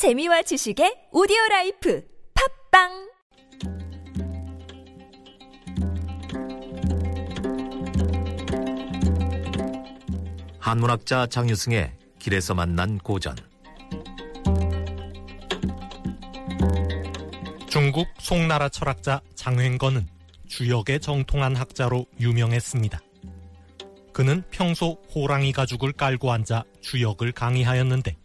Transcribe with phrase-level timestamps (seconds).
[0.00, 2.02] 재미와 지식의 오디오 라이프
[2.72, 3.10] 팟빵
[10.58, 13.36] 한문학자 장유승의 길에서 만난 고전
[17.68, 20.08] 중국 송나라 철학자 장횡건은
[20.48, 22.98] 주역에 정통한 학자로 유명했습니다.
[24.14, 28.19] 그는 평소 호랑이 가죽을 깔고 앉아 주역을 강의하였는데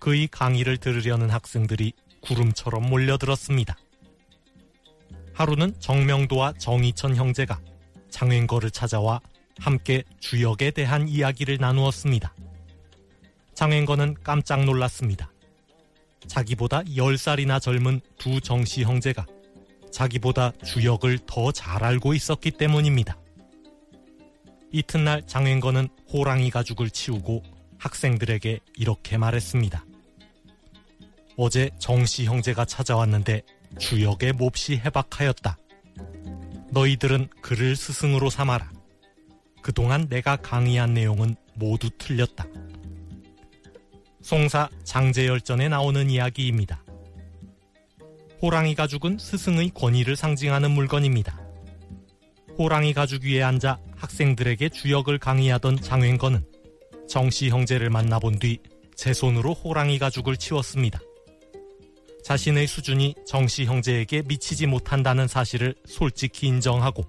[0.00, 3.76] 그의 강의를 들으려는 학생들이 구름처럼 몰려들었습니다.
[5.32, 7.60] 하루는 정명도와 정희천 형제가
[8.10, 9.20] 장횡거를 찾아와
[9.58, 12.34] 함께 주역에 대한 이야기를 나누었습니다.
[13.54, 15.32] 장횡거는 깜짝 놀랐습니다.
[16.26, 19.26] 자기보다 10살이나 젊은 두 정씨 형제가
[19.92, 23.16] 자기보다 주역을 더 잘 알고 있었기 때문입니다.
[24.72, 27.42] 이튿날 장횡거는 호랑이 가죽을 치우고
[27.84, 29.84] 학생들에게 이렇게 말했습니다.
[31.36, 33.42] 어제 정씨 형제가 찾아왔는데
[33.78, 35.58] 주역에 몹시 해박하였다.
[36.70, 38.72] 너희들은 그를 스승으로 삼아라.
[39.60, 42.46] 그동안 내가 강의한 내용은 모두 틀렸다.
[44.22, 46.82] 송사 장제열전에 나오는 이야기입니다.
[48.40, 51.38] 호랑이 가죽은 스승의 권위를 상징하는 물건입니다.
[52.58, 56.53] 호랑이 가죽 위에 앉아 학생들에게 주역을 강의하던 장횡건은
[57.08, 58.58] 정씨 형제를 만나본 뒤
[58.96, 61.00] 제 손으로 호랑이 가죽을 치웠습니다.
[62.22, 67.04] 자신의 수준이 정씨 형제에게 미치지 못한다는 사실을 솔직히 인정하고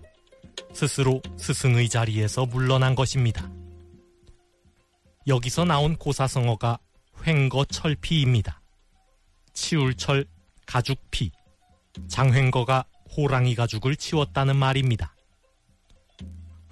[0.73, 3.49] 스스로 스승의 자리에서 물러난 것입니다.
[5.27, 6.80] 여기서 나온 고사성어가
[7.25, 8.61] 횡거철피입니다.
[9.53, 10.25] 치울철
[10.65, 11.31] 가죽피,
[12.09, 15.15] 장횡거가 호랑이 가죽을 치웠다는 말입니다.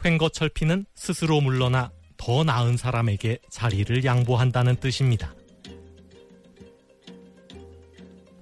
[0.04, 1.92] 횡거철피는 스스로 물러나
[2.26, 5.36] 더 나은 사람에게 자리를 양보한다는 뜻입니다.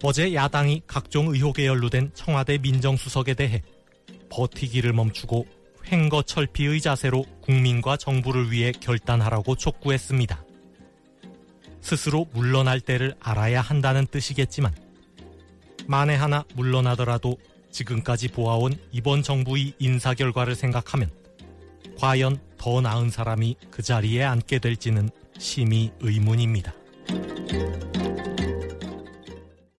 [0.04, 3.64] 어제 야당이 각종 의혹에 연루된 청와대 민정수석에 대해
[4.30, 5.48] 버티기를 멈추고
[5.92, 10.46] 횡거 철피의 자세로 국민과 정부를 위해 결단하라고 촉구했습니다.
[11.82, 14.76] 스스로 물러날 때를 알아야 한다는 뜻이겠지만
[15.88, 17.36] 만에 하나 물러나더라도
[17.72, 21.10] 지금까지 보아온 이번 정부의 인사 결과를 생각하면
[21.98, 26.72] 과연 더 나은 사람이 그 자리에 앉게 될지는 심히 의문입니다.